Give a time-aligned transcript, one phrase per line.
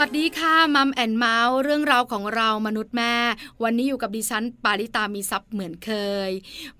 [0.04, 3.14] ัสดีค่ะ Mom and Mouth เรื่องราวของเรามนุษย์แม่
[3.62, 5.90] วันนี้อยู่กับดิฉันปาลิตามีทรัพย์เหมือนเค
[6.28, 6.30] ย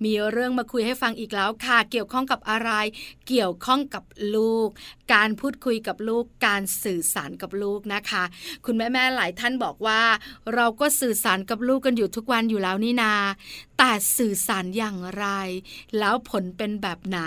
[0.05, 2.71] มีเรื่องมาคุยให้ฟังอีกแล้วค่ะ เกี่ยวข้องกับอะไร
[3.29, 4.69] เกี่ยวข้องกับลูก
[5.15, 8.25] การพูดคุยกับลูก การสื่อสารกับลูกนะคะ
[8.65, 10.03] คุณแม่แม่หลายท่านบอกว่า
[10.55, 13.15] เราก็สื่อสารกับลูกกันอยู่ทุกวันอยู่แล้วนี่นา
[13.79, 15.27] แต่สื่อสารอย่างไร
[15.99, 17.21] แล้วผลเป็นแบบไหน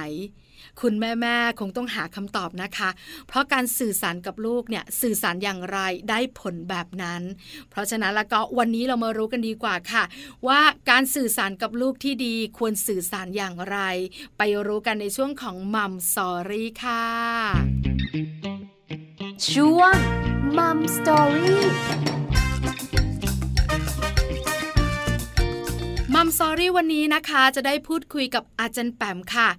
[0.82, 2.90] คุณแม่แม่คงต้องหาคำตอบนะคะ
[3.28, 5.80] เพราะการสื่อสารกับลูกเนี่ยสื่อสารอย่างไร
[6.10, 7.22] ได้ผลแบบนั้น
[7.70, 10.04] เพราะฉะนั้นแล้วก็วันนี้เรามารู้กันดีกว่าค่ะ
[10.48, 13.78] ว่าการสื่อสารกับลูกที่ดีควรสื่อสารอย่างไร
[14.38, 17.06] ไปรู้กันในช่วงของ Mom Story ค่ะ
[19.52, 19.96] ช่วง
[20.58, 22.19] Mom Story
[26.22, 29.50] มัมซอรี่วันนี้นะคะจะได้พูดคุยกับอาจารย์แปมค่ะ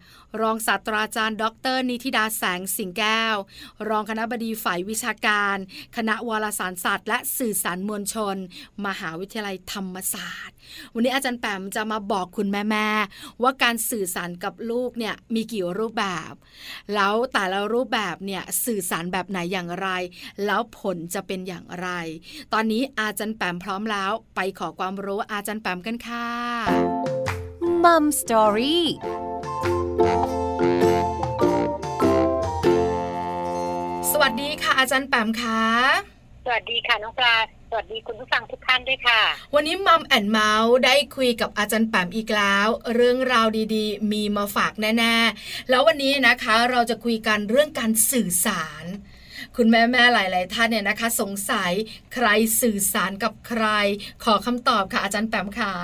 [0.40, 3.36] รองศาสตราจารย์ ดร นิติดาแสงสิงแก้ว
[3.88, 5.56] รองคณะบดีฝ่ายวิชาการ
[5.96, 8.36] คณะวารสารศาสตร์ และสื่อสารมวลชน
[8.86, 10.56] มหาวิทยาลัยธรรมศาสตร์
[10.94, 16.32] วันนี้อาจารย์แปมจะมาบอกคุณแม่ๆว่าการสื่อสารกับลูกเนี่ยมีกี่รูปแบบ
[16.94, 19.88] แล้วแต่ละรูปแบบเนี่ยสื่อสารแบบไหนอย่างไร
[20.46, 21.88] แล้วผลจะเป็นอย่างไร
[22.52, 26.49] ตอนนี้อาจารย์แปมพร้อมแล้ว ไปขอความรู้อาจารย์แปมกันค่ะ
[27.84, 28.86] Mom Story
[34.10, 35.62] สวัสดีค่ะ อาจารย์แปมค่ะ
[36.44, 37.36] สวัสดีค่ะน้องปลา
[37.70, 39.20] สวัสดีคุณผู้ฟังทุกท่านด้วยค่ะ
[39.54, 48.84] วันนี้ Mom and Mouth ได้คุยกับอาจารย์แปมอีกแล้ว เรื่องราวดีๆ มีมาฝากแน่ๆ แล้ววันนี้นะคะเราจะคุยกันเรื่องการสื่อสาร
[49.56, 51.72] คุณแม่แม่หลาย ๆ ท่านเนี่ยนะคะ สงสัย
[52.14, 52.26] ใคร
[52.60, 53.64] สื่อสารกับใคร
[54.24, 55.74] ขอคำตอบค่ะอาจารย์แปมค่ะ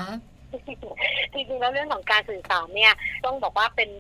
[1.33, 2.93] จริงๆแล้วเรื่องของการสื่อสารเนี่ย
[3.25, 3.91] ต้องบอกว่าเป็น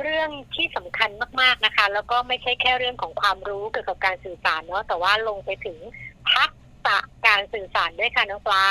[0.00, 1.10] เรื่องที่สำคัญ
[1.40, 5.78] มากๆนะคะ แล้วก็ไม่ใช่แค่เรื่องของความรู้เกี่ยวกับการสื่อสารเนาะแต่ว่าลงไปถึง
[6.32, 6.50] ทัก
[6.84, 8.64] ษะการสื่อสารด้วยค่ะน้องปลา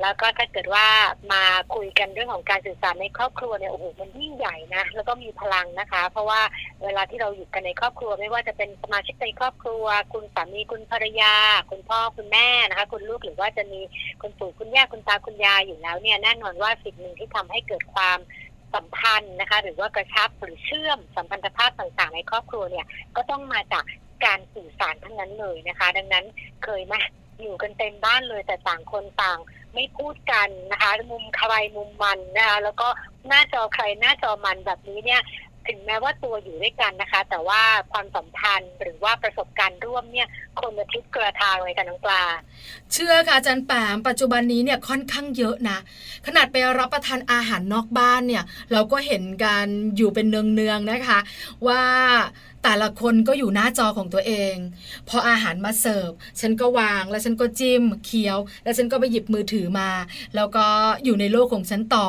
[0.00, 0.86] แล้วก็ถ้าเกิดว่า
[1.32, 1.42] มา
[1.74, 6.40] คุยกันเรื่องของการสื่อสารในครอบครัวเนี่ยโอ้โหมันยิ่งใหญ่นะแล้วก็มีพลังนะคะ เพราะว่า
[6.84, 11.34] เวลาที่เราอยู่กันในครอบครัว ไม่ว่าจะเป็นสมาชิกในครอบครัว คุณสามีคุณภรรยา
[11.70, 13.80] คุณพ่อคุณแม่นะคะ คุณลูกหรือว่าจะมี
[14.22, 18.18] คุณปู่คุณย่าคุณตาคุณยายอยู่แล้วเนี่ยแน่นอนว่าสิ่งหนึ่งที่ทำให้เกิดความ
[18.74, 23.84] สัมพันธ์นะคะ หรือว่ากระชับหรือเชื่อมสัมพันธภาพต่างๆ ในครอบครัวเนี่ยก็ต้องมาจาก
[24.24, 26.24] การสื่อสารทั้งนั้นเลยนะคะ ดังนั้น
[26.64, 26.94] เคยไหม
[27.42, 29.38] อยู่กันเต็มบ้านเลยแต่ต่างคนต่าง
[29.74, 32.88] ไม่พูดกันนะคะ มุมใครมุมมันนะคะแล้วก็
[33.28, 35.22] หน้าจอใครหน้าจอมันแบบนี้เนี่ย
[35.68, 37.62] ถึงแม้ว่าตัวอยู่ด้วยกันนะคะ แต่ว่า
[37.92, 40.28] ความสัมพันธ์หรือว่าประสบการณ์ร่วมเนี่ย
[40.60, 42.22] คนละทิศกระทางเลยค่ะน้องปลา
[42.92, 45.78] เชื่อค่ะอาจารย์แปมปัจจุบันนี้เนี่ยค่อนข้างเยอะนะ
[46.26, 51.18] ขนาดไปรับประทานอาหารนอกบ้านเนี่ย เราก็เห็นกันอยู่เป็นเนืองๆนะคะ
[51.66, 51.82] ว่า
[52.64, 54.54] แต่ละคนก็อยู่หน้าจอของตัวเอง
[55.08, 56.10] พออาหารมาเสิร์ฟ
[56.40, 59.90] ฉันก็วางแล้วฉันก็จิ้มเคี้ยว แล้วฉันก็ไปหยิบมือถือมา
[60.36, 60.66] แล้วก็
[61.04, 62.08] อยู่ในโลกของฉันต่อ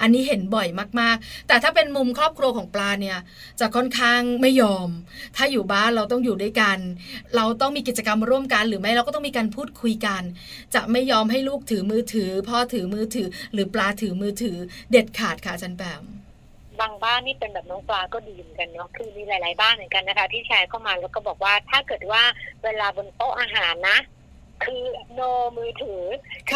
[0.00, 0.68] อันนี้เห็นบ่อย
[1.00, 3.18] มากๆ แต่ถ้าเป็นมุมครอบครัวของปลาเนี่ย
[3.60, 4.88] จะค่อนข้างไม่ยอม
[5.36, 6.78] ถ้าอยู่บ้านเราต้องอยู่ด้วยกัน
[7.36, 10.22] เราต้องมีกิจกรรมร่วมกันหรือไม่เราก็ต้องมีการพูดคุยกัน
[10.74, 14.56] จะไม่ยอมให้ลูกถือมือถือ พ่อถือมือถือ หรือปลาถือมือถือ
[14.90, 16.15] เด็ดขาดค่ะจันแปม
[16.80, 22.22] บางบ้านนี่เป็นแบบน้องปลาก็ดีเหมือนกันเนาะคือมีหลาย ๆ บ้านเหมือนกันนะคะ ที่แชร์เข้ามาแล้วก็บอกว่าถ้าเกิดว่า
[22.64, 23.98] เวลาบนโต๊ะอาหารนะ
[24.64, 25.20] คือโน
[25.58, 26.02] มือถือ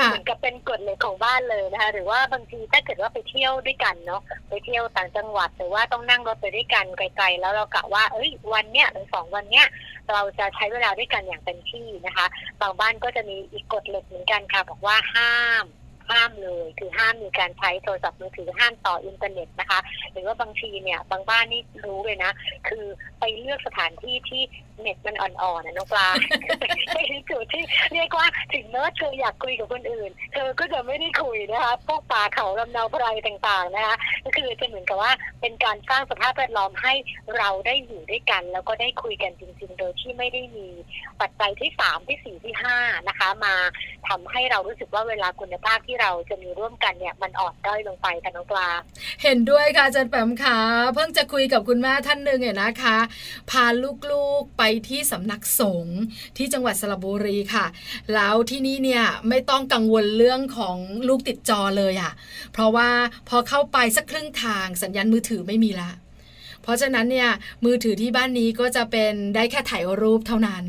[0.06, 9.66] เหมือนกับเป็นกฎเหล็กของบ้านเลยนะคะ หรือว่าบางทีถ้าเกิดว่าไปเที่ยวด้วยกันเนาะไปเที่ยวต่างจังหวัดหรือว่าต้องนั่งรถไปด้วยกันไกล ๆ แล้วเรากะว่าเอ้ยวันเนี้ยหรือสองวันเนี้ย
[10.12, 12.26] เราจะใช้เวลาด้วยกันอย่างเต็มที่นะคะ
[12.60, 15.64] บางบ้านก็จะมีอีกกฎเหล็กเหมือนกันค่ะ บอกว่าห้าม
[16.10, 19.78] ห้ามเลย คือห้ามมีการใช้โทรศัพท์มือถือห้ามต่ออินเทอร์เน็ตนะคะ
[20.12, 22.32] หรือว่าบางทีเนี่ยบางบ้านนี่รู้เลยนะ
[22.69, 22.84] คือ
[23.21, 24.43] ไปเลือกสถานที่ที่
[24.81, 26.09] เน็ตมันอ่อนๆนะน้องปลา
[26.93, 36.93] ไปที่จุดที่เรียกว่าถึงแม้ว่าเธออยากคุยกับคนอื่น เธอก็จะไม่ได้คุยนะคะพวกป่าเขาลำเนาไพรต่างๆนะคะก็คือจะเหมือนกับว่าเป็นการสร้างสภาพแวดล้อมให้
[37.37, 40.69] เราได้อยู่ด้วยกัน แล้วก็ได้คุยกันจริง ๆ โดยที่ไม่ได้มี
[41.20, 42.76] ปัจจัยที่สามที่สี่ที่ห้า
[43.08, 43.55] นะคะ มา
[44.08, 48.69] ทำให้เรารู้สึกว่าเวลาคุณภาพที่เราจะมีร่วมกันเนี่ยมันอ่อนด้อยลงไปค่ะน้องปลา
[49.23, 50.58] เห็นด้วยค่ะอาจารย์แปมค่ะ
[50.94, 52.97] เพิ่งจะคุยกับคุณแม่ท่านหนึ่งเนี่ยนะคะ
[53.50, 53.64] พา
[54.11, 55.99] ลูกๆไปที่สำนักสงฆ์
[56.37, 57.67] ที่จังหวัดสระบุรีค่ะ
[58.14, 60.76] แล้วที่นี่เนี่ยไม่ต้องกังวลเรื่องของ
[61.08, 62.12] ลูกติดจอเลยอะ่ะ
[62.52, 62.91] เพราะว่า
[63.29, 65.91] พอเข้าไปสักครึ่งทางสัญญาณมือถือไม่มีละ
[66.62, 67.31] เพราะฉะนั้นเนี่ย
[67.64, 70.64] มือถือที่บ้านนี้ก็จะเป็นได้แค่ถ่ายรูปเท่านั้น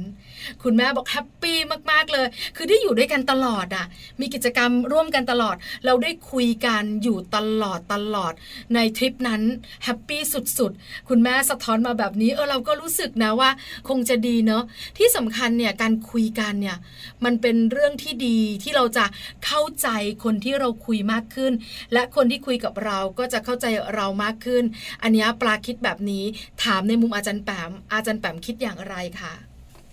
[0.63, 1.57] คุณแม่บอกแฮปปี้
[1.91, 3.85] มากๆเลย คือได้อยู่ด้วยกันตลอดอะ
[4.19, 5.55] มีกิจกรรมร่วมกันตลอด
[5.85, 8.33] เราได้คุยกันอยู่ตลอดตลอด
[8.75, 9.41] ในทริปนั้น
[9.83, 13.49] happy สุดๆ คุณแม่สะท้อนมาแบบนี้เออเราก็รู้สึกนะว่า
[13.89, 14.63] คงจะดีเนาะ
[14.97, 16.77] ที่สำคัญเนี่ยการคุยกันเนี่ย
[17.25, 19.05] มันเป็นเรื่องที่ดีที่เราจะ
[19.45, 19.87] เข้าใจ
[20.23, 21.53] คนที่เราคุยมากขึ้น
[21.93, 23.65] และคนที่คุยกับเราก็จะเข้าใจ
[23.95, 24.63] เรามากขึ้น
[25.03, 26.23] อันนี้ปลาคิดแบบนี้
[26.63, 29.33] ถามในมุมอาจารย์แปมอาจารย์แปมคิดอย่างไรคะ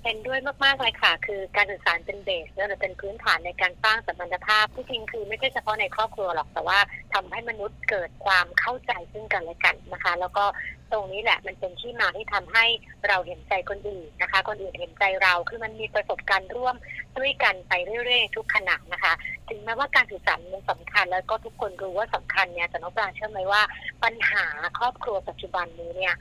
[0.04, 6.78] เห็นด้วยมากๆเลยค่ะ คือการสื่อสารเป็นเบสแล้วเป็นพื้นฐานในการสร้างสัมพันธภาพที่จริงคือไม่ใช่เฉพาะในครอบครัวหรอกแต่ว่า
[7.14, 10.44] ทำให้มนุษย์เกิดความเข้าใจซึ่งกันและกันนะคะ แล้วก็
[10.92, 12.64] ตรงนี้แหละมันเป็นที่มาที่ทำให้
[13.08, 16.74] เราเห็นใจคนอื่นนะคะ คนอื่นเห็นใจเราคือมันมีประสบการณ์ร่วม
[17.18, 17.72] ด้วยกันไป
[18.04, 19.12] เรื่อยๆ ทุกขณะนะคะ
[19.48, 23.62] ถึงแม้ว่าการสื่อสารมันสำคัญ แล้วก็ทุกคนรู้ว่าสำคัญเนี่ยแต่น้องปลาเชื่อไหมว่า
[24.04, 24.44] ปัญหา
[24.78, 26.14] ครอบครัวปัจจุบันนี้เนี่ย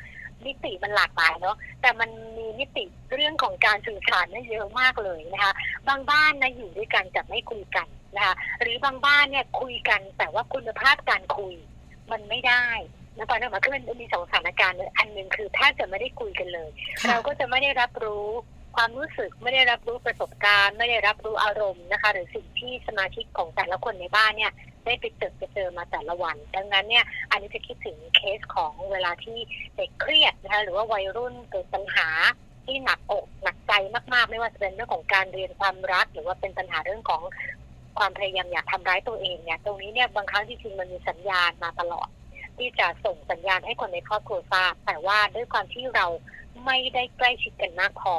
[0.45, 5.53] มิติมันหลากหลายเนาะแต่มันมีมิติเรื่องของการสื่อสารนี่เยอะมากเลยนะคะ
[5.87, 11.55] บางบ้านนะอยู่ด้วยกันจะไม่คุยกันนะคะหรือบางบ้านเนี่ยคุยกันแต่ว่าคุณภาพการคุย
[12.11, 12.67] มันไม่ได้
[13.17, 16.69] นะตอนนั้นมันก็เป็นมีสองสถานการณ์อันหนึ่งคือถ้าจะไม่ได้คุยกันเลย
[17.07, 18.27] เราก็จะไม่ได้รับรู้
[18.75, 24.51] ความรู้สึกไม่ได้รับรู้ประสบการณ์ ไม่ได้รับรู้อารมณ์นะคะ หรือสิ่งที่สมาชิกของแต่ละคนในบ้านเนี่ย
[24.87, 29.37] ได้ไปเจอไปเจอมาแต่ละวัน ดังนั้นเนี่ยอันนี้จะคิดถึงเคสของเวลาที่
[29.75, 32.07] เด็กเครียดนะคะหรือว่าวัยรุ่นเกิดปัญหา
[32.65, 33.71] ที่หนักอกหนักใจ
[34.13, 37.21] มากๆ ไม่ว่าจะเป็นเรื่องของการเรียนความรัก หรือว่าเป็นปัญหาเรื่องของ
[37.97, 42.09] ความพยายามอยากทำร้ายตัวเองเนี่ยตรงนี้เนี่ยบางครั้งที่จริงมันมีสัญญาณมาตลอด
[42.57, 46.05] ที่จะส่งสัญญาณให้คนในครอบครัวทราบแต่ว่าด้วยความที่เรา
[46.65, 48.15] ไม่ได้ใกล้ชิดกันมากพอ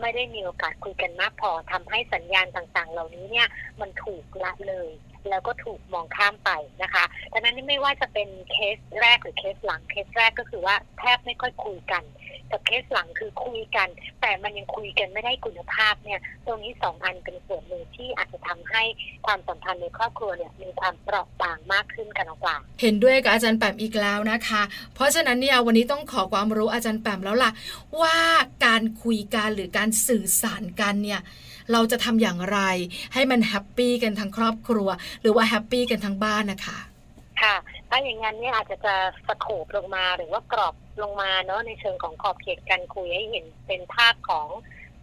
[0.00, 3.48] ไม่ได้มีโอกาสคุยกันมากพอทำให้สัญญาณต่างๆ เหล่านี้เนี่ย
[3.80, 4.90] มันถูกละเลย
[5.30, 6.50] แล้วก็ถูกมองข้ามไป
[6.82, 12.04] นะคะดังนั้นไม่ว่าจะเป็นเคสแรกหรือเคสหลังเคสแรกก็คือว่าแทบไม่ค่อยคุยกัน
[12.50, 13.88] กับเคสหลังคือคุยกัน
[14.20, 18.82] แต่มันยังคุยกันไม่ได้คุณภาพเนี่ย ตรงนี้สองอันเป็นส่วนหนึ่งที่อาจจะทำให้
[19.26, 24.62] ความสัมพันธ์ในครอบครัวเนี่ยมีความเปราะบางมากขึ้นกันกว่า เห็นด้วยกับอาจารย์แปมอีกแล้วนะคะ
[24.94, 27.50] เพราะฉะนั้นเนี่ยวันนี้ต้องขอความรู้อาจารย์แปมแล้วล่ะ
[28.02, 28.18] ว่า
[28.66, 31.20] การคุยกันหรือการสื่อสารกันเนี่ย
[31.72, 32.58] เราจะทำอย่างไร
[33.14, 34.88] ให้มัน happy กันทั้งครอบครัว
[35.20, 36.78] หรือว่า happy กันทั้งบ้านนะคะ
[37.42, 37.56] ค่ะ
[37.88, 38.94] ถ้าอย่างนั้นเนี่ยอาจจะจะ
[39.26, 44.48] scope ลงมาหรือว่ากรอบลงมาเนาะในเชิงของขอบเขตการคุยให้เห็นเป็นภาพของ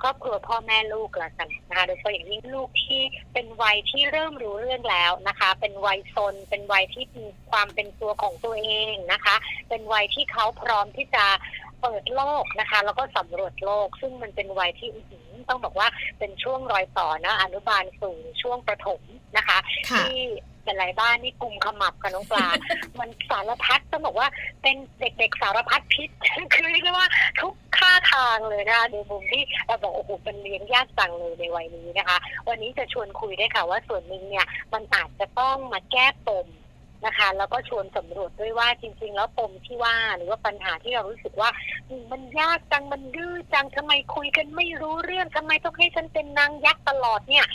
[0.01, 3.01] ครอบครัวพ่อแม่ลูกละกันนะคะโดยเฉพาะอย่างยิ่งลูกที่
[3.33, 9.35] เป็นวัยที่เริ่มรู้เรื่องแล้วนะคะ เป็นวัยซนเป็นวัยที่มีความเป็นตัวของตัวเองนะคะ
[9.69, 11.25] เป็นวัยที่เขาพร้อมที่จะ
[11.81, 14.89] เปิดโลกนะคะ แล้วก็สำรวจโลก ซึ่งมันเป็นวัยที่
[15.49, 15.87] ต้องบอกว่า
[16.19, 19.01] เป็นช่วงรอยต่อนะอนุบาลสู่ช่วงประถม
[19.37, 19.57] นะคะ
[19.99, 20.19] ที่
[20.65, 22.45] หลายบ้านนี่กลุ่มขมับกับน้องปลา
[22.99, 24.27] มันสารพัดต้องบอกว่า
[24.61, 26.09] เป็นเด็กๆสารพัดพิษ
[26.53, 27.09] คือเรียกว่า
[27.41, 32.17] ทุกค่าทางเลยนะคะในมุมที่เราบอกโอ้โหเป็นเลี้ยงยากจังเลยในวัยนี้นะคะ
[32.49, 36.47] วันนี้จะชวนคุยได้ค่ะว่าส่วนหนึ่งเนี่ยมันอาจจะต้องมาแก้ปม
[37.05, 41.49] นะคะ แล้วก็ชวนสำรวจด้วยว่าจริง ๆ แล้วปมที่ว่าหรือว่าปัญหาที่เรารู้สึกว่า
[42.11, 47.45] มันยากจังมันดื้อจังทำไมคุยกันไม่รู้เรื่องทำไมต้องให้ฉันเป็นนางยักษ์ตลอดเนี่ย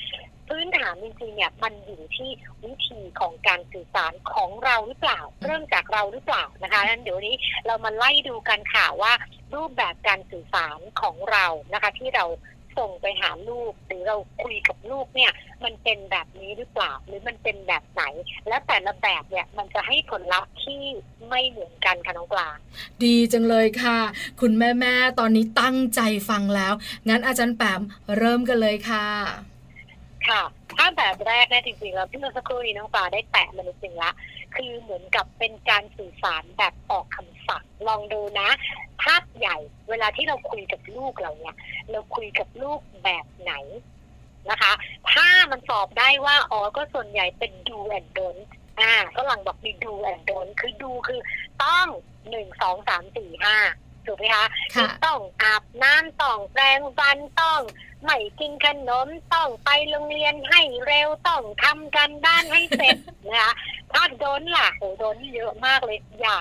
[0.49, 2.31] พื้นฐานจริงๆเนี่ยมันอยู่ที่
[2.65, 7.35] วิธีของการสื่อสารของเราหรือเปล่า เริ่มจากเราหรือเปล่านะคะนั้นเดี๋ยวนี้
[7.67, 9.13] เรามาไล่ดูกันค่ะว่า
[9.55, 12.25] รูปแบบการสื่อสารของเรานะคะ ที่เรา
[12.79, 15.33] ส่งไปหาลูกหรือเราคุยกับลูกเนี่ย
[15.65, 18.03] มันเป็นแบบนี้หรือเปล่าหรือมันเป็นแบบไหน
[18.49, 20.83] และแต่ละแบบเนี่ยมันจะให้ผลลัพธ์ที่
[21.29, 22.49] ไม่เหมือนกันค่ะน้องปลา
[23.03, 23.99] ดีจังเลยค่ะ
[24.41, 26.73] คุณแม่แม่ตอนนี้ตั้งใจฟังแล้ว
[27.09, 27.83] งั้นอาจารย์แปม
[28.19, 29.07] เริ่มกันเลยค่ะ
[30.29, 30.43] ค่ะ
[30.77, 34.11] ถ้าแบบแรกเนี่ยจริงๆแล้วที่เมื่อสักครู่นี้น้องปลาได้แตะมันจริงละ
[34.55, 38.49] คือเหมือนกับเป็นการสื่อสารแบบออกคำสั่งลองดูนะ
[39.03, 39.57] ภาพใหญ่
[39.91, 41.57] เวลาที่เราคุยกับลูกเราเนี่ย
[41.91, 43.53] เราคุยกับลูกแบบไหน
[44.51, 44.73] นะคะ
[45.13, 48.37] ถ้ามันตอบได้ว่าอ๋อก็ส่วนใหญ่เป็นดูแอนด์ดน
[48.81, 51.21] อ่าก็หลังบอกมีดูแอนด์ดนคือดูคือ
[51.65, 51.89] ต้อง
[52.31, 53.57] หนึ่งสองสามสี่ห้า
[54.07, 54.47] ถูกไหมคะ
[55.05, 57.63] ต้องอาบน้ำต้องแปรงฟันต้อง
[58.05, 62.97] ไม่กินขนมต้องไปโรงเรียนให้เร็วต้องทำกันบ้านให้เสร็จ
[63.29, 63.53] นะคะ
[63.93, 66.39] ถ้าโดนล่ะโอ้โดนเยอะมากเลยอย่า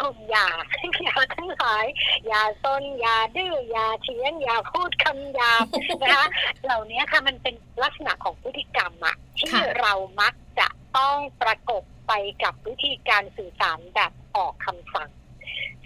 [0.00, 0.48] กลุ่มอย่า
[1.04, 1.84] อย่าทั้งหลาย
[2.26, 5.66] อย่าซนอย่าดื้ออย่าเถียงอย่าพูดคำหยาบ
[6.02, 6.26] นะคะ
[6.64, 15.10] เหล่านี้ค่ะมันเป็นลักษณะของพฤติกรรมอะที่เรามักจะต้องประกบไปกับวิธีการสื่อสารแบบออกคำสั่ง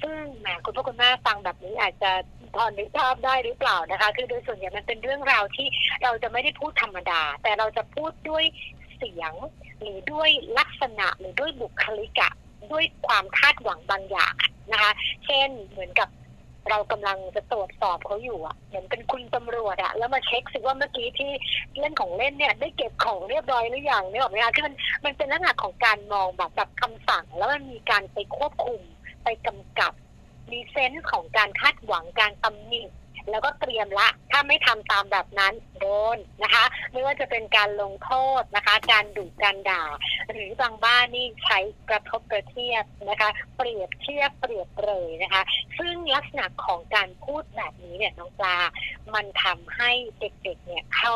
[0.02, 2.10] ซึ่งแหมคุณพ่อคุณแม่ฟังแบบนี้อาจจะ
[2.54, 5.66] พอนึกภาพได้หรือเปล่านะคะ คือโดยส่วนใหญ่มันเป็นเรื่องราวที่
[6.02, 8.44] เราจะไม่ได้พูดธรรมดา แต่เราจะพูดด้วย
[8.96, 9.32] เสียง
[9.80, 12.30] หรือด้วยลักษณะหรือด้วยบุคลิกะ
[12.72, 14.34] ด้วยความคาดหวังบางอย่าง
[14.72, 14.92] นะคะ
[15.24, 16.08] เช่นเหมือนกับ
[16.70, 21.30] เรากำลังจะตรวจสอบเขาอยู่อะ เหมือนเป็นคุณตำรวจอะ แล้วมาเช็คสิว่าเมื่อกี้ที่
[21.78, 28.80] เล่นของเล่นเนี่ย ได้เก็บของเรียบร้อยหรือยังเนี่ยหรอกไหมคะคือมันมันเป็นลักษณะของการมองแบบแบบคำสั่ง แล้วมันมีการไปควบคุม
[29.24, 29.92] ไปกำกับ
[30.50, 32.82] มีเซนส์ของการคาดหวังการตำหนิ
[33.30, 39.84] แล้วก็เตรียมละ ถ้าไม่ทำตามแบบนั้นโดนนะคะ ไม่ว่าจะเป็นการลงโทษนะคะ การดุการด่า
[40.30, 41.58] หรือบางบ้านนี่ใช้
[41.90, 45.42] กระทบกระเทียบนะคะ เปรียบเทียบเปรียบเลยนะคะ
[45.78, 48.58] ซึ่งลักษณะของการพูดแบบนี้เนี่ยน้องปลา
[49.14, 49.90] มันทำให้
[50.20, 51.14] เด็กๆเนี่ยเขา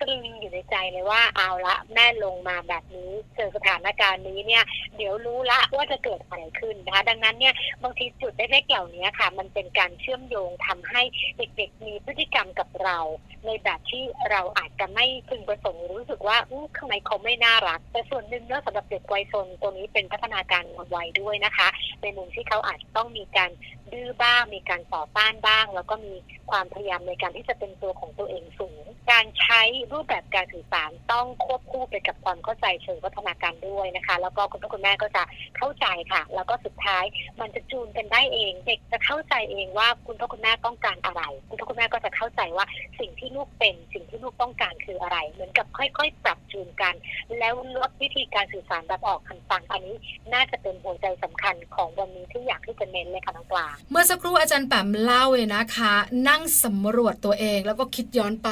[0.00, 4.64] ตรึงอยู่ในใจเลยว่าเอาละแม่ลงมาแบบนี้เจอสถานการณ์นี้เนี่ย
[4.96, 11.02] เดี๋ยวรู้ละว่าจะเกิดอะไรขึ้นนะคะ ดังนั้นเนี่ยบางทีจุดเล็กๆเหล่านี้ค่ะ มันเป็นการเชื่อมโยงทำให้
[11.38, 12.98] เด็กๆมีพฤติกรรมกับเรา
[13.46, 21.68] ในแบบที่เราอาจจะไม่พึงประสงค์รู้สึกว่าอู้ข้างในเขาไม่น่ารัก แต่ส่วนหนึ่งเนื่องสำหรับเด็กวัยซนตัวนี้เป็นพัฒนาการวัยด้วยนะคะ
[22.02, 23.50] ในมุมที่เขาอาจจะต้องมีการ
[23.92, 26.14] ดื้อบ้าง มีการต่อต้านบ้าง แล้วก็มี
[26.50, 29.62] ความพยายามในการที่จะเป็นตัวของตัวเองสูง การใช้
[29.92, 35.22] รูปแบบการสื่อสารต้องควบคู่ไปกับความเข้าใจเชิงพัฒนาการด้วยนะคะ แล้วก็คุณพ่อคุณแม่ก็จะ
[35.56, 37.04] เข้าใจค่ะ แล้วก็สุดท้าย
[37.40, 42.66] มันจะจูนกันได้เอง เด็กจะเข้าใจเองว่าคุณพ่อคุณแม่ต้องการอะไร คุณพ่อคุณแม่ก็จะเข้าใจว่า
[43.00, 46.94] สิ่งที่ลูกเป็นสิ่งที่ลูกต้องการคืออะไร เหมือนกับค่อยๆ ปรับจูนกัน
[47.38, 49.96] แล้วลดวิธีการสื่อสารแบบออกคำสั่งอันนี้
[50.32, 55.94] น่าจะเป็นหัวใจสำคัญของวันนี้ที่อยากที่จะเน้นเลยค่ะน้องปลาเมื่อสักครู่อาจารย์แปมเล่าเลยนะคะ
[56.28, 58.50] นั่งสำรวจตัวเองแล้วก็คิดย้อนไป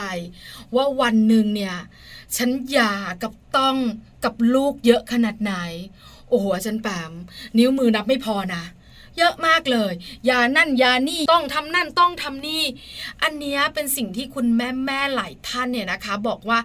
[0.74, 1.76] ว่าวันหนึ่งเนี่ย
[2.36, 3.76] ฉันหย่ากับต้อง
[4.24, 5.54] กับลูกเยอะขนาดไหน
[6.28, 7.12] โอ้โหอาจารย์แปม
[7.58, 8.64] นิ้วมือนับไม่พอนะ
[9.18, 9.92] เยอะมากเลย
[10.28, 12.64] ยานั่นยานี่ต้องทำนั่นต้องทำนี่
[13.22, 16.58] อันนี้เป็นสิ่งที่คุณแม่แม่หลายท่านเนี่ยนะคะ บอกว่า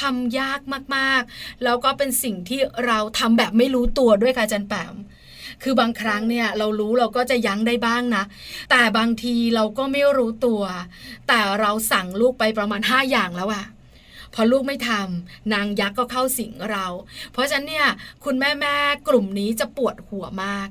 [0.00, 0.60] ทำยาก
[0.96, 4.94] มากๆ แล้วก็เป็นสิ่งที่เราทำแบบไม่รู้ตัวด้วยค่ะอาจารย์แปม
[5.62, 8.24] คือบางครั้งเนี่ยเรารู้เราก็จะยั้งได้บ้างนะ
[8.70, 10.62] แต่บางทีเราก็ไม่รู้ตัว
[11.28, 13.64] แต่เราสั่งลูกไปประมาณ 5 อย่างแล้วอะ
[14.34, 16.86] พอลูกไม่ทำนางยักษ์ก็เข้าสิงเรา
[17.32, 17.86] เพราะฉะนั้นเนี่ย
[18.24, 18.76] คุณแม่แม่
[19.08, 20.68] กลุ่มนี้จะปวดหัวมาก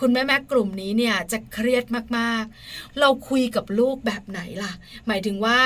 [0.00, 1.84] คุณแม่แม่กลุ่มนี้เนี่ยจะเครียด
[2.18, 4.72] มากๆ เราคุยกับลูกแบบไหนล่ะ
[5.06, 5.58] หมายถึงว่า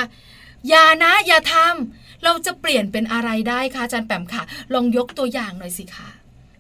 [0.69, 4.43] อย่านะอย่าทำเราจะเปลี่ยนเป็นอะไรได้คะอาจารย์แปมค่ะ
[4.75, 6.09] ลองยกตัวอย่างหน่อยสิคะ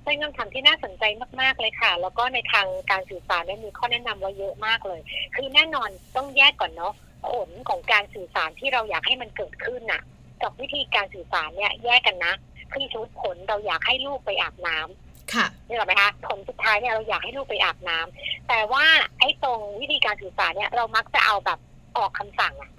[0.07, 1.05] เป็นคำถามที่น่าสนใจ
[1.41, 5.01] มาก ๆ เลยค่ะ แล้วก็ในทางการสื่อสารเนี่ยมีข้อแนะนำไว้เยอะมากเลย
[5.35, 6.95] คือแน่นอนต้องแยกก่อนเนาะ
[7.31, 10.03] ผลของการสื่อสารที่เราอยากให้มันเกิดขึ้นน่ะ
[10.43, 12.35] กับวิธีการสื่อสารเนี่ยแยกกันนะ
[12.73, 18.85] คือสมมติผลเราอยากให้ลูกไปอาบน้ำค่ะนี่หรอกไหมคะผลสุดท้ายเนี่ยเราอยากให้ลูกไปอาบน้ำแต่ว่า
[19.19, 21.59] ไอ้ตรงวิธีการสื่อสารเนี่ยเรามักจะเอาแบบ
[21.97, 22.71] ออกคำสั่งอะ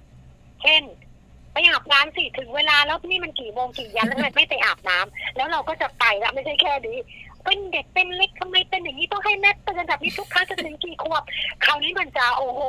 [0.62, 0.82] เช่น
[1.58, 6.96] ไปอาบน้ำสิถึงเวลาแล้วนี่มันกี่โมงกี่ยันแล้วทำไมไม่ไปอาบน้ำแล้วเราก็จะไปแล้วไม่ใช่แค่นี้
[7.44, 11.22] เป็นเด็กเป็นเล็กทำไมเป็นอย่างนี้ต้องให้แม่เตือนแบบนี้ทุกครั้งจะถึงกี่ขวบ
[11.64, 12.60] คราวนี้มันจะโอ้โห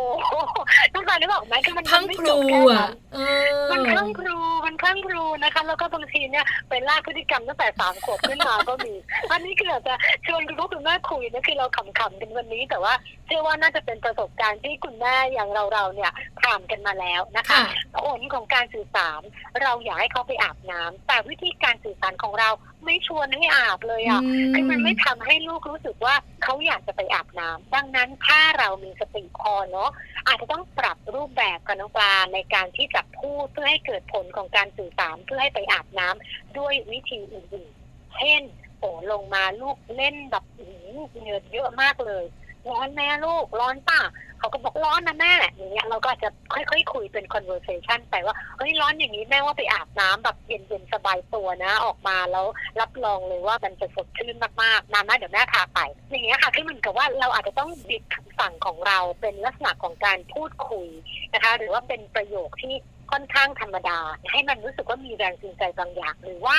[0.95, 3.19] ต้องการได้บอกไหมคือมันพังไม่คจรูบแค่อะนั้นเอ
[3.57, 8.93] อมันคลั่งครูมันคลั่งครูนะคะ แล้วก็บางทีเนี่ยไปลากพฤติกรรมตั้งแต่สามขวบขึ้นมาก็มี
[9.31, 9.93] อันนี้คืออาจจะ
[10.25, 12.93] ชวนคุณพ่อคุณแม่คุยนะคือเราขำๆกันวันนี้ แต่ว่า
[13.25, 16.11] เชื่อว่าน่าจะเป็นประสบการณ์ที่คุณแม่อย่างเราๆเนี่ย
[16.41, 17.63] ผ่านกันมาแล้วนะคะค่ะ
[18.03, 19.21] ผลของการสื่อสาร
[19.63, 22.49] เราอยากให้เขาไปอาบน้ำแต่วิธีการสื่อสารของเรา
[22.86, 24.21] ไม่ชวนให้อาบเลยอะ
[24.55, 29.89] คือมันไม่ทำให้ลูกรู้สึกว่าเขาอยากจะไปอาบน้ำดังนั้นถ้าเรามีสติพอเนาะ
[30.27, 38.41] อาจจะต้องปรับรูปแบบกับน้องปลาในการที่จะพูดเพื่อให้เกิดผลของการสื่อสารเพื่อให้ไปอาบน้ำด้วยวิธีอื่นๆ เช่น
[38.79, 42.24] โอ้ลงมาลูกเล่นแบบอื้อหือเหงื่อเยอะมากเลย
[42.71, 44.01] ร้อนแม่ลูกร้อนป่ะ
[44.39, 52.45] เขาก็บอกร้อนนะแม่อย่างเงี้ยเราก็จะค่อยๆคุยเป็น conversation ไปว่าเฮ้ยร้อนอย่างนี้แม่ว่าไปอาบน้ำแบบเย็นๆสบายตัวนะ ออกมาแล้ว
[52.79, 60.88] รับรองเลยว่ามันจะสดชื่นมากๆนานะเดี๋ยวแม่พาไป อย่างเงี้ยค่ะคือเหมือนกับว่าเราอาจจะต้องบิดคำสั่งของเราเป็นลักษณะของการพูดคุย
[61.33, 62.73] นะคะ หรือว่าเป็นประโยคที่
[63.11, 63.99] ค่อนข้างธรรมดา
[64.31, 66.57] ให้มันรู้สึกว่ามีแรงจูงใจบางอย่าง หรือว่า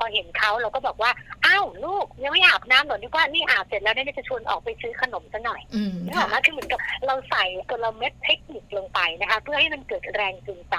[0.00, 1.10] พอเห็นเขาเราก็บอกว่า
[1.46, 10.76] อ้าวลูกยังไม่อาบน้ำเหรอนึกว่านี่อาบเสร็จแล้วเนี่ยจะชวนออกไปซื้อขนมซะหน่อยอืมนึกอค่ะอกไหมคือเหมือนกับเราใส่กลเม็ดเทคนิคลงไปนะคะ เพื่อให้มันเกิดแรงจูงใจ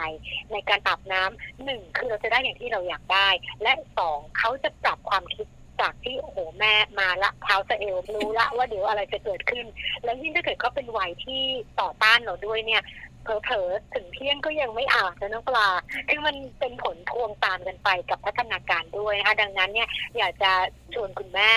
[0.51, 3.29] ในการอาบน้ำหนึ่งคือเราจะได้อย่างที่เราอยากได้
[3.63, 5.47] และสองเขาจะปรับความคิด
[5.81, 9.65] จากที่โอ้โหแม่มาละเท้าสะเอวรู้ละว่าเดี๋ยวอะไรจะเกิดขึ้น
[10.03, 11.43] แล้วยิ่งถ้าเกิดเขาเป็นวัยที่
[11.81, 12.81] ต่อต้านเราด้วยเนี่ย
[13.23, 15.67] เผลอๆถึงเที่ยงก็ยังไม่อาบนะน้องปลา
[16.09, 20.51] คือมันเป็นผลพวงตามกันไปกับพัฒนาการด้วยนะคะ ดังนั้นเนี่ยอยากจะ
[20.93, 21.51] ชวนคุณแม่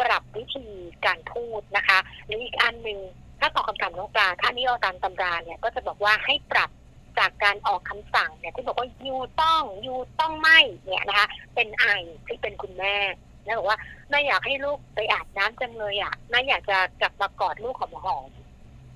[0.00, 0.66] ปรับวิธี
[1.06, 2.98] การพูดนะคะหรืออีกอันหนึ่ง
[3.40, 6.70] ถ้าตอบคำถามน้องปลาถ้านี่เอาตามตำราเนี่ยก็จะบอกว่าให้ปรับ
[7.18, 11.86] จากการออกคำสั่งเนี่ยที่บอกว่ายูต้องยูต้องไม่เนี่ยนะคะ เป็นไอ
[12.26, 12.96] ที่เป็นคุณแม่
[13.44, 13.78] แล้วบอกว่า
[14.10, 18.30] แม่อยากให้ลูกไปอาบน้ำจังเลยอะแม่อยากจะกลับมากอดลูกหอม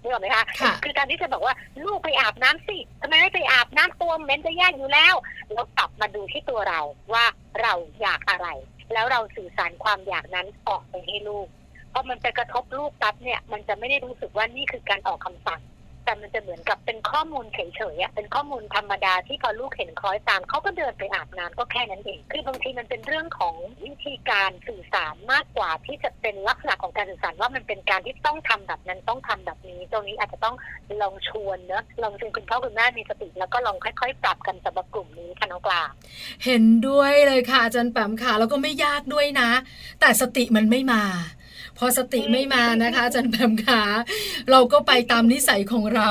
[0.06, 5.14] นึกออกไหมคะค่ะ คือการที่จะบอกว่าลูกไปอาบน้ำสิทำไมไม่ไปอาบน้ำตัวเหม็นจะแย่อยู่แล้ว
[5.52, 6.80] เรากลับมาดูที่ตัวเรา
[7.12, 7.24] ว่า
[7.62, 7.72] เรา
[8.02, 8.48] อยากอะไร
[8.92, 11.46] แล้วเราสื่อสารความอยากนั้นออกไปให้ลูก
[11.92, 15.60] พอมันไปกระทบลูกปั๊บเนี่ย มันจะไม่ได้รู้สึกว่านี่คือการออกคำสั่ง
[16.06, 17.58] แต่มันจะเหมือนกับเป็นข้อมูลเฉ
[17.94, 30.56] ยๆเป็นข้อมูลธรรมดาที่พอลูกเห็นคล้อยตามเขาก็เดินไปอาบน้ำก็แค่นั้นเอง คือบางทีมันเป็นเรื่องของวิธีการสื่อสารมากกว่าที่จะเป็นลักษณะของการสื่อสารว่ามันเป็นการที่ต้องทำแบบนั้นต้องทำแบบนี้ ตรงนี้อาจจะต้อง
[31.02, 35.82] ลองชวนเนอะลองชวนคุณพ่อคุณแม่มีสติแล้วก็ลองค่อยๆปรับกันสำหรับกลุ่มนี้ค่ะน้องปลา
[36.44, 39.50] เห็นด้วยเลยค่ะอาจารย์แปมค่ะแล้วก็ไม่ยากด้วยนะ
[40.00, 41.02] แต่สติมันไม่มา
[41.78, 43.82] พอสติไม่มานะคะอาจารย์แปมค่ะ
[44.50, 46.08] เราก็ไปตามนิสัยของเรา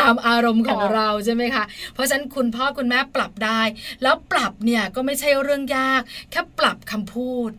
[0.00, 3.60] ตามอารมณ์ของค่ะเราใช่ไหมคะ เพราะฉะนั้นคุณพ่อคุณแม่ปรับได้
[4.02, 7.50] แล้วปรับเนี่ยก็ไม่ใช่เรื่องยาก แค่ปรับคำพูด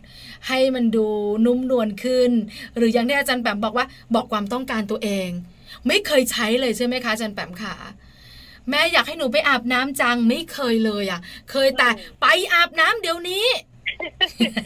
[0.48, 1.06] ให้มันดู
[1.46, 2.30] นุ่มนวลขึ้น
[2.76, 5.28] หรืออย่างที่อาจารย์แปมบอกว่าบอกความต้องการตัวเอง
[5.86, 7.74] ไม่เคยใช้เลยใช่ไหมคะอาจารย์แปมค่ะ
[8.70, 11.20] แม่อยากให้หนูไปอาบน้ำจังไม่เคยเลยอะ
[11.50, 11.88] เคยแต่
[12.20, 13.46] ไปอาบน้ำเดี๋ยวนี้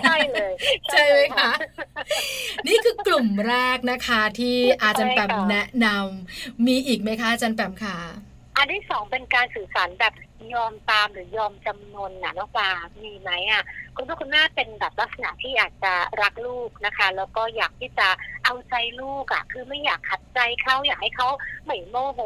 [0.02, 0.52] ใช่เลย
[0.90, 1.50] ใช่ไหมคะ
[2.66, 7.96] นี่คือกลุ่มแรกนะคะ ที่อาจารย์แปมใช่ค่ะแนะนำมีอีกไหมคะอาจารย์แปมค่ะ
[8.56, 10.14] อันที่สองเป็นการสื่อสารแบบ
[10.54, 12.70] ยอมตามหรือยอมจำนนน่ะน้องปลา
[13.02, 13.62] มีไหมอะ
[13.96, 15.92] คุณพ่อคุณแม่เป็นแบบลักษณะที่อาจจะ
[16.22, 18.08] รักลูกนะคะ แล้วก็อยากที่จะ
[18.44, 21.28] เอาใจลูกอะ คือไม่อยากขัดใจเขาอยากให้เขา
[21.64, 22.20] ไม่โมโห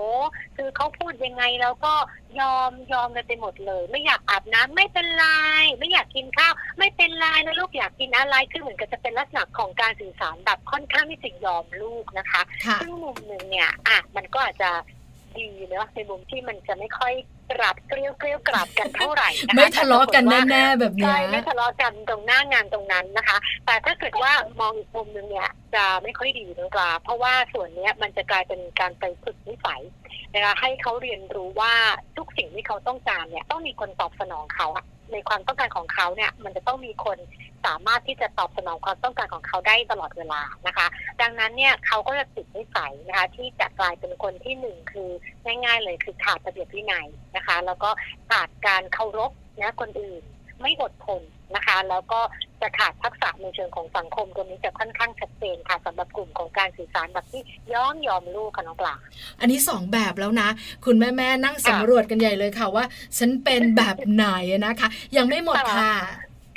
[0.57, 1.95] คือเขาพูดยังไงแล้วก็
[2.41, 5.27] ยอมยอมกันไปหมดเลย ไม่อยากอาบน้ำไม่เป็นไร
[5.79, 14.71] ไม่อยากกินข้าว ไม่เป็นไรนะลูกอยากกินอะไรคือเหมือนกับจะเป็นลักษณะของการสื่อสารแบบค่อนข้างที่จะยอมลูกนะคะค่ะซึ่งมุมหนึ่งเนี่ยอะมันก็อาจจะ
[15.39, 17.15] ดีเนอะในมุมที่มันจะไม่ค่อย
[17.53, 29.83] กราบเกลียวเกลียวกราบกันเท่าไหร่นะคะไม่ทะเลาะกันแต่ปรฏว่าแน่ๆแบบเนี้ใช่ยไม่ทะเลาะกันตรงหน้างานตรงนั้นนะคะ แต่ถ้าเกิดว่ามองอีกมุมหนึ่งเนี่ยจะไม่ค่อยดีน้องปลาเพราะว่าส่วนเนี้ยมันจะกลายเป็นการไปฝึกนิสัย
[30.35, 31.75] นะคะให้เขาเรียนรู้ว่า
[32.17, 37.19] ทุกสิ่งที่เขาต้องการเนี่ยต้องมีคนตอบสนองเขาอะในความต้องการของเขาเนี่ยมันจะต้องมีคน
[37.67, 40.87] สามารถที่จะตอบสนองความต้องการของเขาได้ตลอดเวลานะคะ
[41.23, 45.11] ดังนั้นเนี่ยเขาก็จะติดนิสัยนะคะที่จะกลายเป็นคนที่หนึ่งคือ
[45.45, 47.91] ง่าย ๆ เลยคือขาดระเบียบวินัยนะคะ แล้วก็
[48.31, 50.23] ขาดการเคารพนะคนอื่น
[50.63, 51.23] ไม่อดทน
[51.55, 52.21] นะคะ แล้วก็
[52.63, 58.95] จะขาดทักษะในเชิงของสังคมตัวนี้จะค่อนข้างชัดเจนค่ะสำหรับกลุ่มของการสื่อสารแบบที่ย้อมยอมลูกค่ะน้องปลา
[59.41, 60.49] อันนี้สองแบบแล้วนะ
[60.85, 62.85] คุณแม่แม่ๆนั่งสำรวจกันใหญ่เลยค่ะว่า
[63.19, 64.27] ฉันเป็นแบบไหน
[64.67, 65.95] นะคะ ยังไม่หมดค่ะ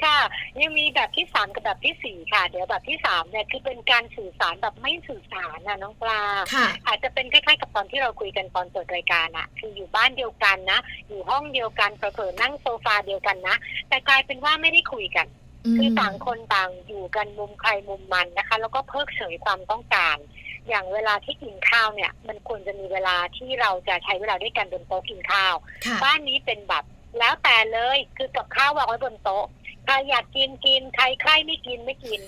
[0.04, 0.20] ค่ะ
[0.60, 6.22] ยังมีแบบที่สามกับแบบที่สี่ค่ะ เดี๋ยวแบบที่สามเนี่ยคือเป็นการสื่อสารแบบไม่สื่อสารนะน้องปลา
[6.56, 13.56] ค่ะอาจจะเป็นคล้ายๆกับตอนที่เราคุยกันตอนเปิดรายการอะคืออยู่บ้านเดียวกันนะ อยู่ห้องเดียวกันเผลอๆนั่งโซฟาเดียวกันนะ
[13.90, 15.28] แต่กลายเป็นว่าไม่ได้คุยกัน
[15.78, 20.18] คือต่างคนต่างอยู่กันมุมใครมุมมันนะคะ แล้วก็เพิกเฉยความต้องการ
[20.70, 25.56] อย่างเวลาที่กินข้าวเนี่ย มันควรจะมีเวลาที่เราจะใช้เวลาด้วยกันบนโต๊ะกินข้าว
[25.86, 26.84] ค่ะบ้านนี้เป็นแบบ
[27.20, 29.46] แล้วแต่เลยคือกับข้าววางไว้บนโต๊ะ
[29.90, 32.20] ใครอยากกินกินใครใครไม่กินไม่กิน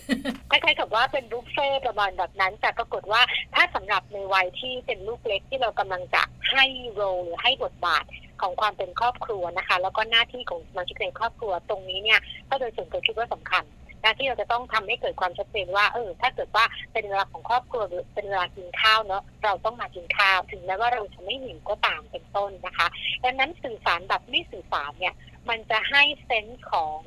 [0.50, 3.22] คล้ายๆกับว่าเป็นบุฟเฟ่ต์ประมาณแบบนั้น แต่ปรากฏว่า
[3.56, 8.04] ถ้าสำหรับในวัยที่เป็นลูกเล็กที่เรากำลังจะให้โรลหรือให้บทบาท
[8.42, 12.20] ของความเป็นครอบครัวนะคะ แล้วก็หน้าที่ของสมาชิกในครอบครัวตรงนี้เนี่ย
[12.50, 13.64] ก็โดยส่วนตัวคิดว่าสำคัญ
[14.02, 22.88] หน้าที่เราจะต้องทำให้เกิดความชัดเจนว่าเออถ้าเกิดว่าเป็นเวลาของครอบครัวหรือเป็นเวลากินข้าวเนาะเราต้องมากินข้าวถึงแม้ว่าเราจะไม่หิวก็ตามเป็นต้นนะคะ
[23.24, 25.16] ดังนั้นสื่อสารแบบไม่สื่อสารเนี่ย
[25.50, 27.00] มันจะให้เซนส์ของ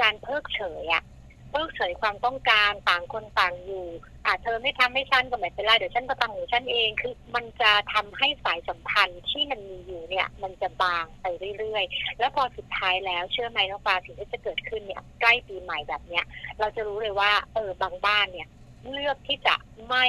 [0.00, 1.04] การเพิกเฉยอะ
[1.50, 3.86] เพิกเฉยความต้องการต่างคนต่างอยู่
[4.24, 11.26] อะเธอไม่ทำให้ฉันก็ไม่เป็นไรเดี๋ยวฉันก็ทำของฉันเองคือมันจะทำให้สายสัมพันธ์ที่มันมีอยู่เนี่ย มันจะบางไป
[11.58, 16.24] เรื่อยๆ แล้วพอสุดท้ายแล้วเชื่อไหมน้องปลาสิ่งที่จะเกิดขึ้นเนี่ยใกล้ปีใหม่แบบเนี้ย
[16.60, 18.48] เราจะรู้เลยว่าเออบางบ้านเนี่ย
[18.92, 19.54] เลือกที่จะ
[19.88, 20.06] ไม่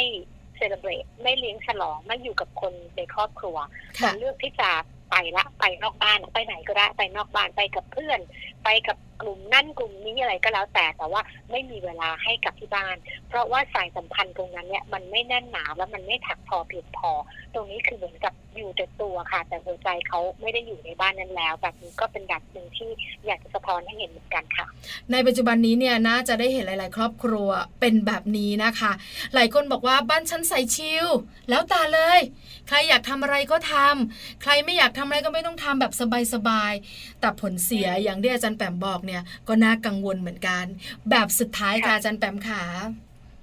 [0.58, 3.58] เซเลบรตไม่เลี้ยงฉลองไม่อยู่กับคนในครอบครัว
[3.95, 4.69] แต่ค่ะเลือกที่จะ
[5.12, 8.20] ไปละไปนอกบ้านไปไหนก็ได้ไปนอกบ้านไปกับเพื่อน
[8.63, 12.96] ไปกับกลุ่มนั่นกลุ่มนี้อะไรก็แล้วแต่แต่ว่าไม่มีเวลาให้กับที่บ้าน
[13.30, 17.12] เพราะว่าสายสัมพันธ์ตรงนั้นเนี่ยมันไม่แน่นหนาและมันไม่ถักพอเพียงพอ
[17.54, 22.89] ตรงนี้คือเหมือนกับอยู่แต่ตัวค่ะ แต่หัวใจเขาไม่ได้อยู่ในบ้านนั้นแล้ว แบบนี้ก็เป็นแบบหนึ่งที่
[23.26, 24.67] อยากจะสะท้อนให้เห็นเหมือนกันค่ะ
[25.12, 28.91] ในปัจจุบันนี้เนี่ยน่าจะได้เห็นหลาย ๆ ครอบครัวเป็นแบบนี้นะคะ
[29.36, 31.08] หลายคนบอกว่าบ้านฉันใส่ชิล
[31.50, 32.20] แล้วแต่เลย
[32.67, 35.94] ใครอยากทำอะไรก็ทำใครไม่อยากทำอะไรก็ไม่ต้องทำแบบ
[36.34, 40.66] สบายๆแต่ผลเสียอย่างที่อาจารย์แปมบอกเนี่ยก็น่ากังวลเหมือนกัน
[41.10, 42.64] แบบสุดท้ายค่ะค่ะอาจารย์แปมขา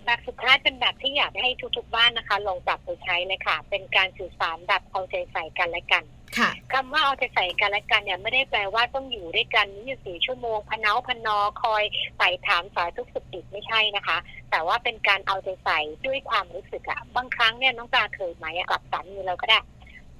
[0.06, 6.04] แบบสุดท้ายเป็นแบบที่อยากให้ทุกๆบ้านนะคะ ลองปรับไปใช้เลยค่ะ เป็นการสื่อสารแบบเอาใจใส่กันและกัน
[6.38, 11.82] ค่ะคำว่าเอาใจใส่กันและกันเนี่ยไม่ได้แปลว่าต้องอยู่ด้วยกัน24ชั่วโมงพะเนาพะนอคอย
[12.18, 14.18] ใส่ถามสายทุกสุขดิบไม่ใช่นะคะ
[14.50, 19.58] แต่ว่าเป็นการเอาใจใส่ด้วยความรู้สึกอะบางครั้งเนี่ยน้องตาเคยไหมอะกับสามีเราก็ได้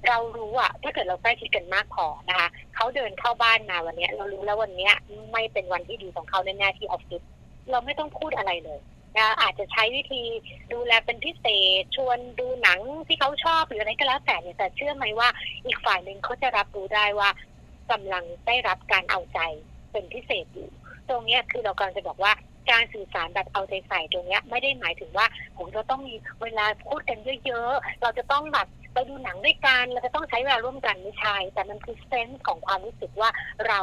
[0.07, 4.93] เรารู้อะถ้าเกิดเราใกล้ชิดกันมากพอนะคะเขาเดินเข้าบ้านมาวันเนี้ยเรารู้แล้ววันเนี้ย
[5.31, 7.21] ไม่เป็นวันที่ดีของเขาแน่ๆที่ออฟฟิศ
[7.71, 8.79] เราไม่ต้องพูดอะไรเลย
[9.17, 10.23] นะอาจจะใช้วิธี
[10.73, 11.45] ดูแลเป็นพิเศ
[11.81, 15.29] ษ ชวนดูหนังที่เขาชอบหรืออะไรก็แล้วแต่เนี่ยแต่เชื่อไหมว่า
[15.65, 17.29] อีกฝ่ายหนึ่งเขาจะรับรู้ได้ว่า
[17.91, 19.39] กำลังได้รับการเอาใจ
[19.91, 20.69] เป็นพิเศษอยู่
[21.09, 22.33] ตรงเนี้ยคือเรากำลังจะบอกว่า
[22.71, 33.29] การสื่อสารแบบเอาใจใส่ตรงเนี้ยไม่ได้หมายถึงว่าผมเราต้องมีเวลาพูดกันเยอะๆ เราจะต้องแบบ ไปดูหนังด้วยกันเราจะต้องใช้เวลาร่วมกันไม่ใช่แต่มันคือเซนส์ของความรู้สึกว่า
[33.67, 33.79] เรา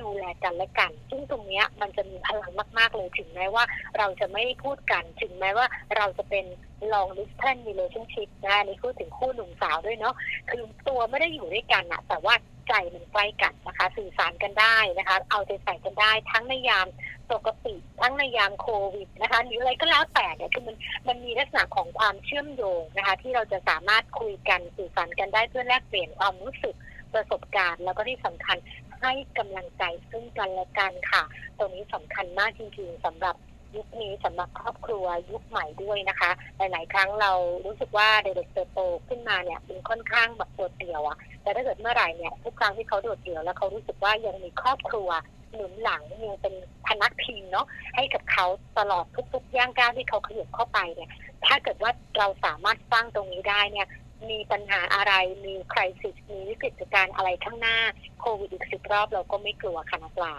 [0.00, 3.64] ดูแลกันและกัน ซึ่งตรงเนี้ยมันจะมีพลังมาก ๆ เลยถึงแม้ว่า
[3.98, 6.44] เราจะไม่พูดกัน ถึงแม้ว่าเราจะเป็น
[6.92, 10.14] long distance relationship นะนี่พูดถึงคู่หนุ่มสาวด้วยเนาะ
[10.50, 12.34] คือตัวไม่ได้อยู่ด้วยกันอะแต่ว่า
[12.68, 16.86] ใจมันใกล้กันนะคะ สื่อสารกันได้นะคะ เอาใจใส่กันได้ ทั้งในยาม
[17.32, 20.76] ปกติทั้งในยามโควิดนะคะหรืออะไรก็แล้วแต่เนี่ยคือมัน
[21.08, 26.74] มันมีลักษณะของความเชื่อมโยงนะคะ ที่เราจะสามารถคุยกันสื่อสารกันได้เพื่อแลกเปลี่ยนความรู้สึก
[27.14, 28.56] ประสบการณ์ แล้วก็ที่สำคัญ
[29.02, 31.22] ให้กำลังใจซึ่งกันและกันค่ะ
[31.58, 33.36] ตรงนี้สำคัญมากจริงๆสำหรับ
[33.76, 37.32] ยุคนี้สำหรับครอบครัวยุคใหม่ด้วยนะคะ หลาย ๆ ครั้งเรา
[37.64, 45.08] รู้สึกว่าเด็กๆเติบโตขึ้นมาเนี่ยเป็นค่อนข้างแบบโดดเดี่ยวอะแต่ถ้าเกิดเมื่อไหร่เนี่ยทุกครั้งที่เขาโดดเดี่ยวแล้วเขารู้สึกว่ายังมีครอบครัว
[45.54, 46.54] หนุนหลังยังเป็น
[46.86, 48.46] พนักพิงเนาะให้กับเขา
[48.78, 51.10] ตลอดทุก ๆ ย่างก้าวที่เขาขยับเข้าไปเนี่ย
[51.46, 53.88] ถ้าเกิดว่าเราสามารถสร้างตรงนี้ได้เนี่ย
[54.30, 57.78] มีปัญหาอะไร มีใครสิทธิ์มีวิกฤตการณ์อะไรข้างหน้า
[58.20, 60.34] โควิดอีกสิบรอบเราก็ไม่กลัวค่ะนักลา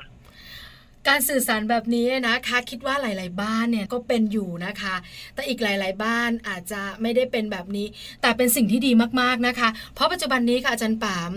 [1.09, 4.95] การสื่อสารแบบนี้นะคะคิดว่าหลาย ๆ บ้านเนี่ยก็เป็นอยู่นะคะ
[5.35, 7.87] แต่อีกหลาย ๆ บ้านอาจจะไม่ได้เป็นแบบนี้
[8.21, 8.91] แต่เป็นสิ่งที่ดี
[9.21, 11.31] มาก ๆ นะคะ เพราะปัจจุบันนี้ค่ะอาจารย์ปาม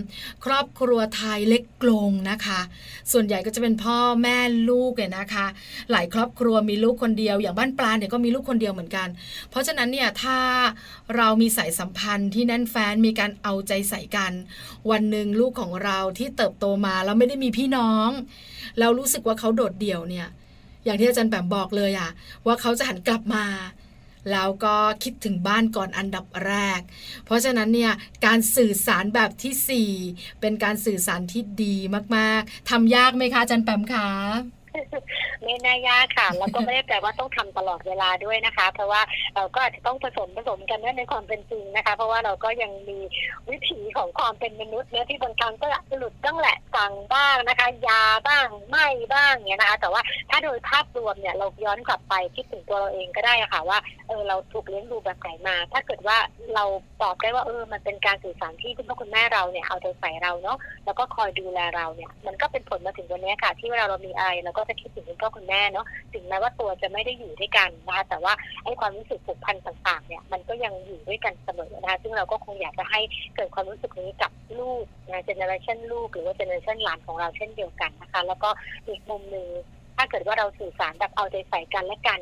[0.45, 2.59] ครอบครัวไทยเล็กกลงนะคะ
[3.11, 4.37] ส่วนใหญ่ก็จะเป็นพ่อแม่
[4.69, 5.45] ลูกเนี่ยนะคะ
[5.91, 9.07] หลายครอบครัวมีลูกคนเดียว อย่างบ้านปลาเนี่ยก็มีลูกคนเดียวเหมือนกัน
[9.49, 10.39] เพราะฉะนั้นเนี่ยถ้า
[11.15, 14.31] เรามีสายสัมพันธ์ที่แน่นแฟ้นมีการเอาใจใส่กัน
[14.89, 18.11] วันหนึ่งลูกของเราที่เติบโตมาแล้วไม่ได้มีพี่น้อง
[18.79, 20.27] เรารู้สึกว่าเขาโดดเดี่ยวเนี่ย
[20.85, 22.09] อย่างที่อาจารย์แปมบอกเลยอะ
[22.45, 23.45] ว่าเขาจะหันกลับมา
[24.31, 26.79] แล้วก็คิดถึงบ้านก่อนอันดับแรก
[27.25, 27.91] เพราะฉะนั้นเนี่ย
[28.25, 31.75] การสื่อสารแบบที่ 4 เป็นการสื่อสารที่ดี
[32.15, 34.07] มาก ๆทำยากไหมคะอาจารย์แปมคะ
[35.43, 39.01] ไม่น่ายากค่ะ แล้วก็ไม่ได้แปลว่าต้องทำตลอดเวลาด้วยนะคะ เพราะว่า
[39.35, 42.99] เราก็อาจจะต้องผสมผสมกันในความเป็นจริงนะคะ เพราะว่าเราก็ยังมี
[43.49, 45.65] วิถีของความเป็นมนุษย์เนื้อที่บางครั้งก็
[45.97, 56.17] หลุดต้งแหละสั่งบ้างนะคะ ยาบ้างไม่บ้างเนี่ยนะคะ แต่ว่าถ้าโดยภาพรวมเนี่ยเราย้อนกลับไปคิดถึงตัวเราเองก็ได้ค่ะว่าเออเราถูกเลี้ยงดูแบบไหนมา ถ้าเกิดว่า
[56.55, 56.63] เรา
[57.01, 72.99] ตอบได้ว่าเออมันเป็นการสื่อสารที่คุณพ่อคุณแม่เราเนี่ยเอาใจใส่เราเนาะแล้วก็คอยดูแลเราเนี่ย มันก็เป็นผลมาถึงวันนี้ค่ะ ที่เวลาเรามีอะไรเราก็จะคิดถึงคุณพ่อคุณแม่เนาะถึงแม้ว่าตัวจะไม่ได้อยู่ด้วยกันนะคะแต่ว่าไอ้ความรู้สึกผูกพันต่างๆเนี่ยมันก็ยังอยู่ด้วยกันเสมอนะคะซึ่งเราก็คงอยากจะให้
[73.35, 78.49] เกิดความรู้สึกนี้กับลูกนะ generation ลูกหรือว่า generation หลานของเราเช่นเดียวกันนะคะ แล้วก็
[78.87, 79.47] อีกมุมหนึ่ง
[79.97, 82.21] ถ้าเกิดว่าเราสื่อสารแบบเอาใจใส่กันและกัน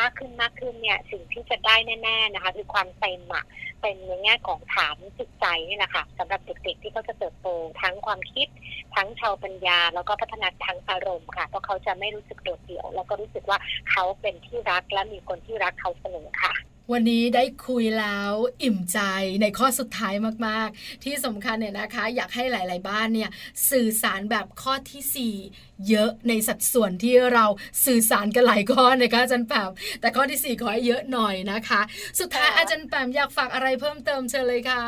[0.00, 3.44] มากขึ้นมากขึ้นเนี่ยสิ่งที่จะได้แน่ๆนะคะ คือความเต็มอะ
[3.80, 7.48] เป็นในแง่ของฐานจิตใจนี่แหละค่ะสำหรับเด็กๆที่เขาจะเติบโต
[7.82, 8.48] ทั้งความคิด
[8.94, 13.58] ทั้งชาวปัญญา แล้วก็พัฒนาทางอารมณ์ค่ะเพราะเขาจะไม่รู้สึกโดดเดี่ยว แล้วก็รู้สึกว่า
[13.90, 16.54] เขาเป็นที่รักและมีคนที่รักเขาเสมอค่ะ
[16.92, 18.98] วันนี้ได้คุยแล้วอิ่มใจ
[19.42, 20.14] ในข้อสุดท้าย
[20.46, 23.30] มาก ๆ ที่สำคัญเนี่ยนะคะ อยากให้หลาย ๆ บ้านเนี่ย
[23.70, 25.34] สื่อสารแบบข้อที่
[25.73, 27.44] 4เยอะในสัดส่วนที่เรา
[27.84, 31.80] สื่อสารกันหลายข้อนะคะอาจารย์แปมแต่ข้อที่ 4 ขอให้เยอะหน่อยนะคะ
[32.20, 34.82] สุดท้ายอาจารย์แปมอยากฝากอะไรเพิ่มเติมเชิญเลยค่ะ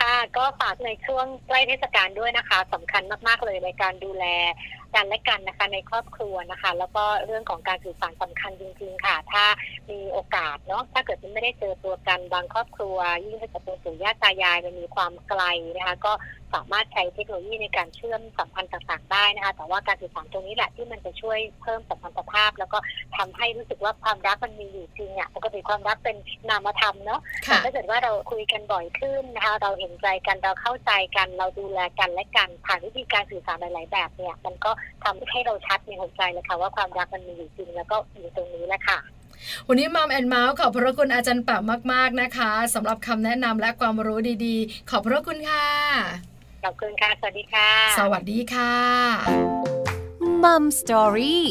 [0.00, 4.24] ค่ะ ก็ฝากในช่วงใกล้เทศกาลด้วยนะคะสำคัญมากๆเลยในการดูแล
[4.96, 9.44] กันและกันนะคะในครอบครัวนะคะ แล้วก็เรื่องของการสื่อสารสำคัญจริง ๆ ค่ะ ถ้า
[9.90, 15.42] มีโอกาสเนาะถ้าเกิดไม่ได้เจอตัวกันบางครอบครัว ยิ่งถ้าจะเป็นปู่ย่าตายายมันมีความไกล
[15.76, 16.12] นะคะ ก็
[16.54, 22.78] สามารถใช้เทคโนโลยีในการเชื่อมสัมพันธ์ต่างๆได้นะคะ แต่ว่าการสื่อสารตรงนี้แหละที่มันจะช่วยเพิ่มสัมพันธภาพ แล้วก็
[23.16, 26.16] ทำให้รู้สึกว่าความรักมันมีอยู่จริงอะปกติความรักเป็น
[26.48, 34.70] นามธรรมเนาะแต่ถ้าเกิดว่าเราคุยกันบ่อยขึ้นนะคะเราเห็นใจกันเราเข้าใจกัน เราดูแลกันและกันผ่านวิธีการสื่อสารหลาย ๆ แบบเนี่ย มันก็
[35.04, 38.98] ทำให้เราชัดในหัวใจเลยค่ะว่าความรักมันมีอยู่จริง แล้วก็อยู่ตรงนี้แหละค่ะ
[39.68, 41.58] วันนี้มัมแอนเมาส์ขอบพระคุณอาจารย์ปะ
[41.92, 45.64] มาก ๆ นะคะสำหรับคำแนะนำและความรู้ดีๆ ขอบพระคุณค่ะ
[46.64, 49.79] ขอบคุณค่ะ สวัสดีค่ะ สวัสดีค่ะ
[50.44, 51.44] Mom Story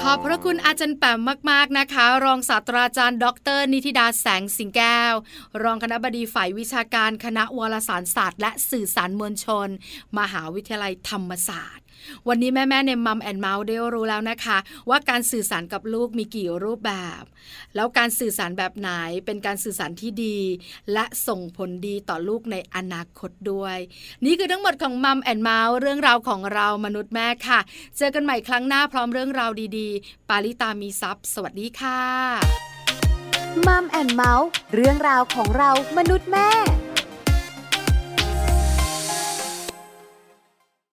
[0.00, 3.26] ขอบพระคุณอาจารย์แปมมาก ๆ นะคะ รองศาสตราจารย์ ด
[3.58, 5.14] ร นิติดาแสงสิงแก้ว
[5.62, 9.68] รองคณบดีฝ่ายวิชาการคณะวารสารศาสตร์ และสื่อสารมวลชน
[10.18, 11.79] มหาวิทยาลัยธรรมศาสตร์
[12.28, 14.58] วันนี้แม่ๆใน Mom and Mouth ได้รู้แล้วนะคะ
[14.88, 17.22] ว่าการสื่อสารกับลูกมีกี่รูปแบบ
[17.74, 18.90] แล้วการสื่อสารแบบไหน
[19.26, 20.38] เป็นการสื่อสารที่ดี
[20.92, 23.78] และส่งผลดีต่อลูกในอนาคตด้วย
[24.24, 27.60] นี่คือทั้งหมดของ Mom and Mouth เรื่องราวของเรามนุษย์แม่ค่ะ
[27.96, 32.00] เจอกันใหม่ครั้งหน้าพร้อมเรื่องราวดีๆ ปาลิตามีทรัพย์สวัสดีค่ะ
[33.66, 36.50] Mom and Mouth เรื่องราวของเรามนุษย์แม่